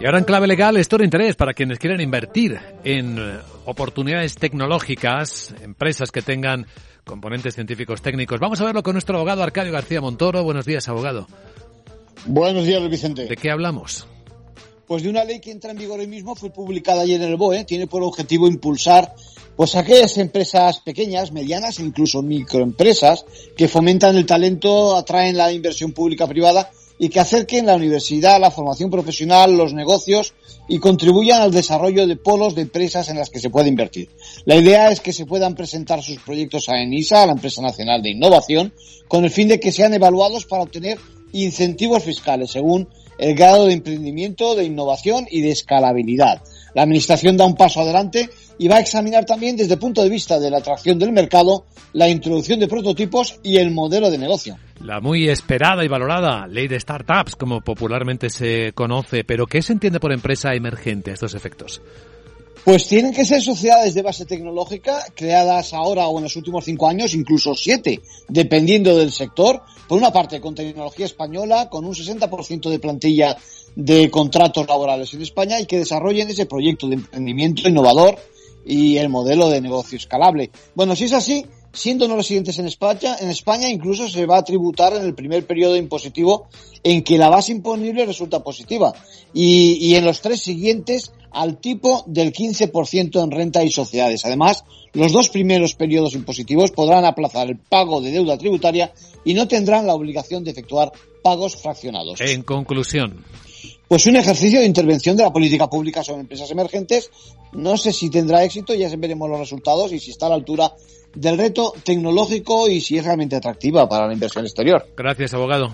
Y 0.00 0.06
ahora 0.06 0.18
en 0.18 0.24
clave 0.24 0.46
legal, 0.46 0.76
esto 0.78 0.96
de 0.96 1.04
interés 1.04 1.36
para 1.36 1.52
quienes 1.52 1.78
quieran 1.78 2.00
invertir 2.00 2.58
en 2.84 3.18
eh, 3.18 3.38
oportunidades 3.66 4.36
tecnológicas, 4.36 5.54
empresas 5.62 6.10
que 6.10 6.22
tengan 6.22 6.66
componentes 7.04 7.54
científicos 7.54 8.00
técnicos. 8.00 8.40
Vamos 8.40 8.60
a 8.60 8.64
verlo 8.64 8.82
con 8.82 8.94
nuestro 8.94 9.16
abogado 9.16 9.42
Arcadio 9.42 9.72
García 9.72 10.00
Montoro. 10.00 10.42
Buenos 10.42 10.64
días, 10.64 10.88
abogado. 10.88 11.26
Buenos 12.24 12.64
días, 12.64 12.88
Vicente. 12.88 13.26
¿De 13.26 13.36
qué 13.36 13.50
hablamos? 13.50 14.06
Pues 14.86 15.02
de 15.02 15.10
una 15.10 15.22
ley 15.24 15.38
que 15.38 15.50
entra 15.50 15.70
en 15.70 15.78
vigor 15.78 16.00
hoy 16.00 16.06
mismo, 16.06 16.34
fue 16.34 16.50
publicada 16.50 17.02
ayer 17.02 17.20
en 17.20 17.28
el 17.28 17.36
BOE, 17.36 17.64
tiene 17.64 17.86
por 17.86 18.02
objetivo 18.02 18.48
impulsar 18.48 19.14
pues 19.54 19.76
aquellas 19.76 20.16
empresas 20.16 20.80
pequeñas, 20.80 21.32
medianas 21.32 21.78
e 21.78 21.82
incluso 21.82 22.22
microempresas 22.22 23.26
que 23.56 23.68
fomentan 23.68 24.16
el 24.16 24.24
talento, 24.24 24.96
atraen 24.96 25.36
la 25.36 25.52
inversión 25.52 25.92
pública 25.92 26.26
privada 26.26 26.70
y 27.02 27.08
que 27.08 27.18
acerquen 27.18 27.64
la 27.64 27.76
universidad, 27.76 28.38
la 28.38 28.50
formación 28.50 28.90
profesional, 28.90 29.56
los 29.56 29.72
negocios 29.72 30.34
y 30.68 30.78
contribuyan 30.78 31.40
al 31.40 31.50
desarrollo 31.50 32.06
de 32.06 32.16
polos 32.16 32.54
de 32.54 32.60
empresas 32.60 33.08
en 33.08 33.16
las 33.16 33.30
que 33.30 33.40
se 33.40 33.48
puede 33.48 33.70
invertir. 33.70 34.10
La 34.44 34.56
idea 34.56 34.90
es 34.90 35.00
que 35.00 35.14
se 35.14 35.24
puedan 35.24 35.54
presentar 35.54 36.02
sus 36.02 36.18
proyectos 36.18 36.68
a 36.68 36.78
ENISA, 36.78 37.22
a 37.22 37.26
la 37.26 37.32
Empresa 37.32 37.62
Nacional 37.62 38.02
de 38.02 38.10
Innovación, 38.10 38.74
con 39.08 39.24
el 39.24 39.30
fin 39.30 39.48
de 39.48 39.58
que 39.58 39.72
sean 39.72 39.94
evaluados 39.94 40.44
para 40.44 40.62
obtener 40.62 40.98
incentivos 41.32 42.04
fiscales 42.04 42.50
según 42.50 42.86
el 43.16 43.34
grado 43.34 43.64
de 43.64 43.72
emprendimiento, 43.72 44.54
de 44.54 44.64
innovación 44.64 45.26
y 45.30 45.40
de 45.40 45.52
escalabilidad. 45.52 46.42
La 46.74 46.82
Administración 46.82 47.36
da 47.36 47.44
un 47.44 47.56
paso 47.56 47.80
adelante 47.80 48.30
y 48.58 48.68
va 48.68 48.76
a 48.76 48.80
examinar 48.80 49.24
también 49.24 49.56
desde 49.56 49.74
el 49.74 49.80
punto 49.80 50.02
de 50.02 50.08
vista 50.08 50.38
de 50.38 50.50
la 50.50 50.58
atracción 50.58 50.98
del 50.98 51.12
mercado, 51.12 51.64
la 51.92 52.08
introducción 52.08 52.60
de 52.60 52.68
prototipos 52.68 53.40
y 53.42 53.56
el 53.56 53.70
modelo 53.70 54.10
de 54.10 54.18
negocio. 54.18 54.58
La 54.80 55.00
muy 55.00 55.28
esperada 55.28 55.84
y 55.84 55.88
valorada 55.88 56.46
ley 56.46 56.68
de 56.68 56.78
startups, 56.78 57.36
como 57.36 57.60
popularmente 57.60 58.30
se 58.30 58.72
conoce, 58.74 59.24
pero 59.24 59.46
¿qué 59.46 59.62
se 59.62 59.72
entiende 59.72 60.00
por 60.00 60.12
empresa 60.12 60.54
emergente 60.54 61.10
a 61.10 61.14
estos 61.14 61.34
efectos? 61.34 61.82
Pues 62.64 62.86
tienen 62.86 63.14
que 63.14 63.24
ser 63.24 63.40
sociedades 63.40 63.94
de 63.94 64.02
base 64.02 64.26
tecnológica 64.26 65.06
creadas 65.14 65.72
ahora 65.72 66.06
o 66.08 66.18
en 66.18 66.24
los 66.24 66.36
últimos 66.36 66.64
cinco 66.64 66.88
años, 66.88 67.14
incluso 67.14 67.54
siete, 67.54 68.02
dependiendo 68.28 68.96
del 68.98 69.12
sector. 69.12 69.62
Por 69.88 69.96
una 69.96 70.12
parte, 70.12 70.40
con 70.40 70.54
tecnología 70.54 71.06
española, 71.06 71.70
con 71.70 71.86
un 71.86 71.94
60% 71.94 72.68
de 72.68 72.78
plantilla 72.78 73.36
de 73.74 74.10
contratos 74.10 74.66
laborales 74.68 75.12
en 75.14 75.22
España 75.22 75.58
y 75.58 75.66
que 75.66 75.78
desarrollen 75.78 76.28
ese 76.28 76.44
proyecto 76.44 76.86
de 76.86 76.96
emprendimiento 76.96 77.66
innovador 77.66 78.18
y 78.64 78.98
el 78.98 79.08
modelo 79.08 79.48
de 79.48 79.62
negocio 79.62 79.96
escalable. 79.96 80.50
Bueno, 80.74 80.94
si 80.94 81.04
es 81.04 81.14
así, 81.14 81.46
siendo 81.72 82.08
no 82.08 82.16
residentes 82.16 82.58
en 82.58 82.66
España, 82.66 83.16
en 83.20 83.30
España 83.30 83.68
incluso 83.68 84.08
se 84.08 84.26
va 84.26 84.38
a 84.38 84.44
tributar 84.44 84.94
en 84.94 85.02
el 85.02 85.14
primer 85.14 85.46
periodo 85.46 85.76
impositivo 85.76 86.48
en 86.82 87.02
que 87.02 87.18
la 87.18 87.28
base 87.28 87.52
imponible 87.52 88.06
resulta 88.06 88.42
positiva 88.42 88.94
y, 89.32 89.94
en 89.94 90.04
los 90.04 90.20
tres 90.20 90.40
siguientes 90.40 91.12
al 91.30 91.58
tipo 91.58 92.02
del 92.06 92.32
15% 92.32 93.22
en 93.22 93.30
renta 93.30 93.62
y 93.62 93.70
sociedades. 93.70 94.24
Además, 94.24 94.64
los 94.92 95.12
dos 95.12 95.28
primeros 95.28 95.74
periodos 95.74 96.14
impositivos 96.14 96.72
podrán 96.72 97.04
aplazar 97.04 97.48
el 97.48 97.56
pago 97.56 98.00
de 98.00 98.10
deuda 98.10 98.36
tributaria 98.36 98.92
y 99.24 99.34
no 99.34 99.46
tendrán 99.46 99.86
la 99.86 99.94
obligación 99.94 100.42
de 100.42 100.50
efectuar 100.50 100.92
pagos 101.22 101.56
fraccionados. 101.56 102.20
En 102.20 102.42
conclusión. 102.42 103.24
Pues 103.90 104.06
un 104.06 104.14
ejercicio 104.14 104.60
de 104.60 104.66
intervención 104.66 105.16
de 105.16 105.24
la 105.24 105.32
política 105.32 105.68
pública 105.68 106.04
sobre 106.04 106.20
empresas 106.20 106.48
emergentes. 106.52 107.10
No 107.50 107.76
sé 107.76 107.92
si 107.92 108.08
tendrá 108.08 108.44
éxito, 108.44 108.72
ya 108.72 108.88
veremos 108.96 109.28
los 109.28 109.40
resultados 109.40 109.92
y 109.92 109.98
si 109.98 110.12
está 110.12 110.26
a 110.26 110.28
la 110.28 110.34
altura 110.36 110.72
del 111.12 111.36
reto 111.36 111.72
tecnológico 111.82 112.68
y 112.68 112.80
si 112.80 112.98
es 112.98 113.04
realmente 113.04 113.34
atractiva 113.34 113.88
para 113.88 114.06
la 114.06 114.12
inversión 114.12 114.44
exterior. 114.44 114.86
Gracias, 114.96 115.34
abogado. 115.34 115.72